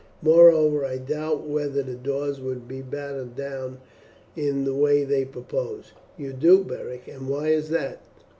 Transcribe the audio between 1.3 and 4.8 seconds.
whether the doors will be battered down in the